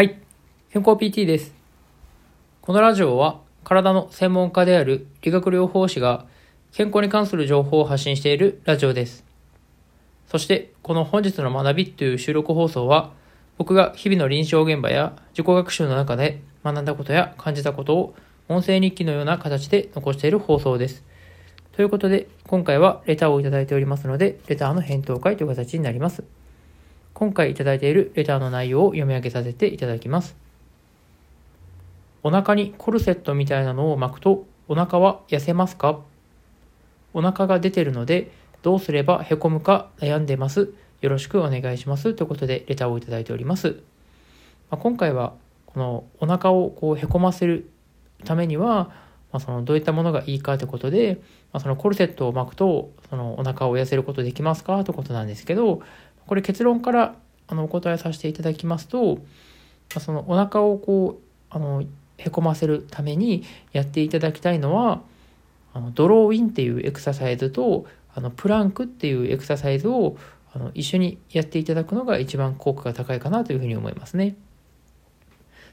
[0.00, 0.16] はい、
[0.72, 1.52] 健康 PT です。
[2.62, 6.24] このラジオは体の専門家である理学療法士が
[6.72, 9.26] 健康に関する情報を発信しているラジオです。
[10.26, 13.12] そして、この本日の学びという収録放送は、
[13.58, 18.14] 僕が日々の臨床現場や自己学習の中で学んだことや感じたことを
[18.48, 21.04] 音声日記のような形で残している放送です。
[21.72, 26.24] ということで、今回はレターをいただいておりますので、レターの返答会という形になります。
[27.20, 30.34] 今回いただいているレターの内容を読み上げさせていただきます。
[32.22, 36.00] お腹にコルセットみたいなのを巻くとお腹は痩せますか？
[37.12, 38.32] お腹が出てるので
[38.62, 40.72] どうすればへこむか悩んでます？
[41.02, 42.14] よろしくお願いします。
[42.14, 43.82] ということでレターをいただいております。
[44.70, 45.34] まあ、今回は
[45.66, 47.68] このお腹をこうへこませる
[48.24, 48.90] ためには、
[49.30, 51.20] まあ、そのどういったものがいいかということで、
[51.52, 54.82] まあ、そのコルセットを巻くとそのお腹を痩せることできますか？
[54.84, 55.82] ということなんですけど、
[56.30, 57.16] これ結論から
[57.48, 59.20] あのお答えさせていただきますと、ま
[59.96, 61.82] あ、そのお腹をこうあの
[62.18, 65.00] へこませるためにやっていただきたいのは
[65.74, 70.18] あのドローインっていうエクササイズとあのプランクっていうエクササイズを
[70.54, 74.36] あの一緒にやっていただくのが一番効果が高いかなというふうに思いますね。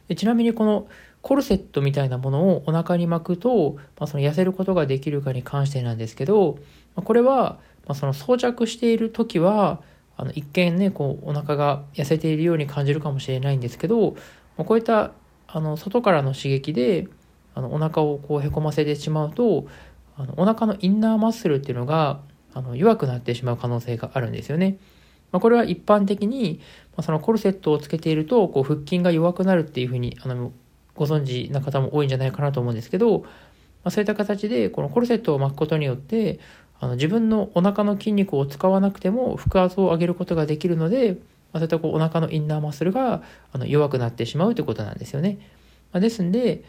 [0.07, 0.87] でちなみにこの
[1.21, 6.57] コルセットみたいなものをお腹に巻くと、まあ、その痩せることができるかに関してなんですけど、
[6.95, 9.83] まあ、これは、まあ、その装着している時は
[10.17, 14.15] あの一見ねこうお腹が痩せているように感じるかもしれないんですけど、
[14.57, 15.11] こういった
[15.47, 17.07] あの外からの刺激で
[17.53, 19.67] あのお腹をこうへこませてしまうと
[20.17, 22.19] あのお腹のインナーマッスルっていうのが
[22.53, 24.77] あの弱くなってしまう可能性があるんですよね。
[25.31, 26.61] まあ、これは一般的に、
[26.95, 30.51] まあ、そのコルセットをつけているとこう腹筋が弱くなるっていうふうにあの
[30.95, 33.27] ご存知な方も多いんじゃないかなと思うんですけど、ま
[33.85, 36.39] あ、そういった形でこのコルセットを巻くことによって
[36.79, 41.17] あの自分のお腹の筋肉を使わなくても腹圧を上げることができるので、
[41.53, 45.39] まあ、そういったこうお腹のインナーマッスルがあの弱くなってしまうということなんですよね。
[45.91, 46.63] まあ、ですんで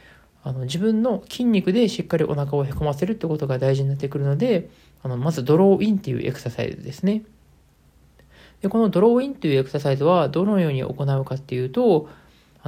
[0.44, 4.70] あの自分の筋肉でしっかりお腹をへこませるってことが大事になってくるので
[5.02, 7.22] あのまずドローインっていうエクササイズですね。
[8.62, 12.08] でこのドローインというエクササイズはどのように行うかっていうと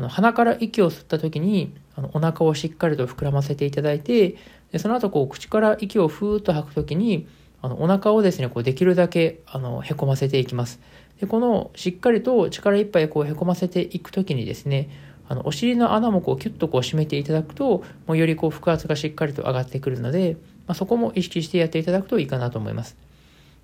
[0.00, 4.36] あの鼻から息を吸った時にあのお腹をしっかりと膨らませていただいて
[4.72, 7.28] でその後こう口から息をふーっと吐く時に
[7.60, 10.80] あのお腹をですねこうできるだけあのへこませていきます。
[11.20, 14.88] でこのしっかりと力いっぱいこうへこませていく時にですね
[15.28, 22.96] あのお尻の穴もこうキュッとこう締めていただくともうよりこう腹圧がしっかりと上がってくるので、まあ、そこも意識してやっていただくといいかなと思います。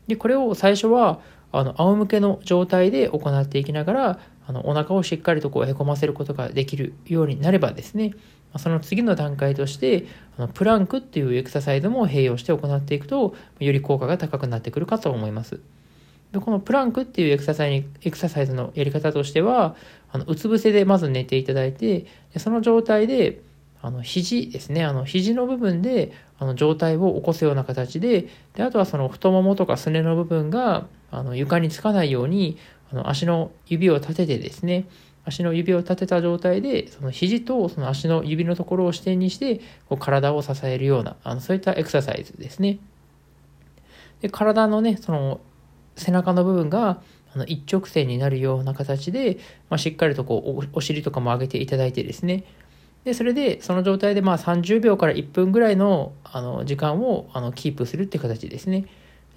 [0.06, 1.20] でこれを最初は
[1.52, 8.14] あの仰向けの状態で行っていきながらあのお腹をしっかりとこうへこませることができるようになればですね
[8.58, 10.06] その次の段階として
[10.38, 15.60] あのプランクっていうエクササイズも併用して行っていくとより効果が高くなってくるかと思います。
[16.32, 19.76] でこのプランクっていうエクササイズエクササイズのやり方としては
[20.10, 23.42] あのうつ伏せでまず寝ていただいてでその状態で
[23.82, 32.58] あの肘ですねあの肘の部分であの状態を起こすような形でであとはその太ももとかすねの部分があの床につかないように
[32.92, 34.86] あの足の指を立ててですね
[35.24, 42.78] 足の指を立てた状態でその肘とその足の指のところを支点にしてこう体を支えるようなあのそういったエクササイズですね。
[44.20, 45.40] で体のねその
[45.96, 47.00] 背中の部分が
[47.34, 52.44] あの一直線になるような形で、まあ、しっかりとこうお尻とかも上げていただいてですね。
[53.04, 58.86] でそれでその状態でまあ30秒から1分ぐらいのあの時間をあのキープするって形ですね。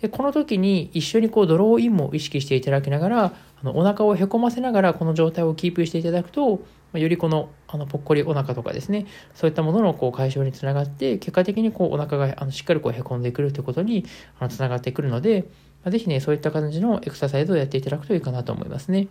[0.01, 3.33] でこの時に一緒にこうドローインも意識していただきながらあ
[3.63, 6.61] のお腹をへこませながらこの状態をキープしていただくと
[6.93, 9.05] よりこのあのぽっこりお腹とかですね
[9.35, 14.05] そういったもののこう解消につながって結果的にこうお腹があのしっかりこうへこんでくるということに
[14.39, 15.43] あのつながってくるので、
[15.83, 19.07] まあ、ぜひねそういった感じのエクササイズをやっていただくといいかなと思いますね。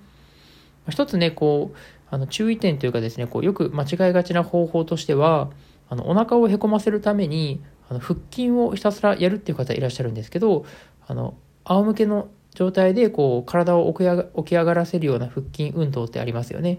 [0.91, 1.77] 一つねこう
[2.11, 5.51] あの注意点というかですねこうよく間違いがちな方法としては
[5.91, 10.65] あのお腹をへこませるためにあの腹筋をひたすらやるっていう方いらっしゃるんですけど
[11.07, 11.35] あの
[11.65, 14.05] 仰向けの状態でこう体を起
[14.45, 16.79] き上がらせるような腹筋運動ってありますよね。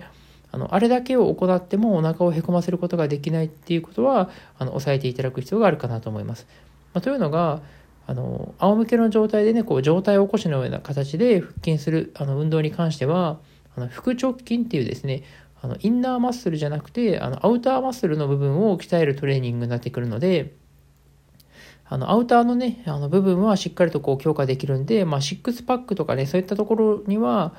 [0.51, 6.47] あのあれだけを行ってもお腹をへこませることができないっていうことはあの抑えていただく必要があるかなと思います。
[6.93, 7.61] まあ、というのが
[8.07, 13.39] あの仰向けの状態でねこう上体起こしのような形で腹筋するあの運動に関しては
[13.77, 15.23] あの腹直筋っていうですね
[15.61, 20.55] あのインナーマッスルじゃなくてあのアウターマッスルの部分を鍛えるトレーニングになってくるので
[21.89, 27.53] あのアウターのねあの部分はしっかりとこう強化できるんで、まあ、シックスパックとかねそういったところには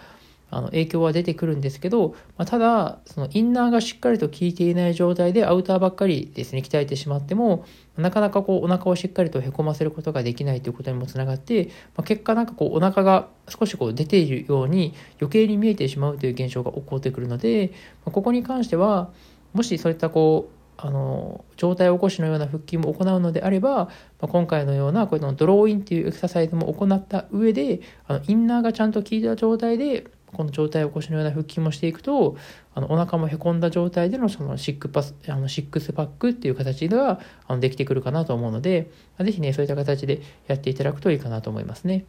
[0.50, 7.65] あの影響は出てくるんですけど、まあ、ただ、そのインナーがしっかりと効いていない状態でアウターばっかりですね、鍛えてしまっても、
[7.97, 11.67] なかなかこうお腹をしっかりとへこませることができないということにもつながって、
[11.97, 17.71] まあ、結果なんかこうお腹が少しこう出ているように余計に見えてしまうという現象が起こってくるので、
[18.05, 19.11] まあ、ここに関しては、
[19.53, 23.88] もしそういったこう、あの状態起こしのような腹筋も行うのであれば、ま
[24.23, 32.37] あ、今回のようなこういうのドローインっていうエクササイズも行った上であのインナーがちゃんと効いた状態でこの状態起こしのような腹筋もしていくと
[32.75, 42.05] あのお腹もへこんだ状態でのそのシックパスあのシックスパックっていう形があのできてくるかなと思うので、まあ、ぜひねそういった形でやっていただくといいかなと思いますね。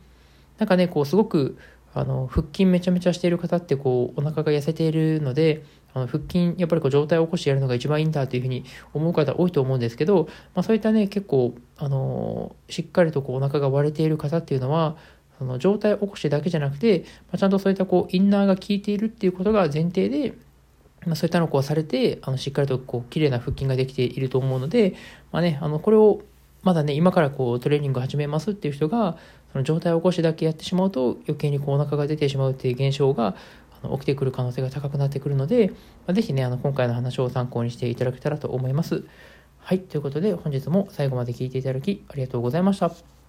[0.59, 1.57] なんかねこうすごく
[1.93, 14.95] あの腹筋めちゃめちゃしている方ってこうお腹が痩せているのであの腹筋やっぱりこう状態を起こしてやるのが一番いいんだというふうに思う方多いと思うんですけど、まあ、そういったね結構あのしっかりとこうお腹が割れている方っていうのは
[15.37, 20.33] その状態を起こしてだけじゃなくて、まあ、ちゃんとそういったこうインナーが効いているっていうことが前提で
[21.05, 24.93] まあ、そういったのをこうされて、あのしっかりとこう綺麗な腹筋ができていると思うので、
[25.31, 26.21] まあね、あのこれを
[26.63, 29.17] まだね、今からこうトレーニング始めますっていう人が、
[29.51, 33.35] その状態を起こしだけやってしまうと余計にこうお腹が出てしまうっていう現象が
[33.83, 35.69] の起きてくる可能性が高くなってくるので、
[36.07, 39.03] まあ、ぜひね、あの今回の話を参考にしていただけたらと思います。
[39.59, 43.20] はい、ということで本日も最後まで聴いていただきありがとうございました。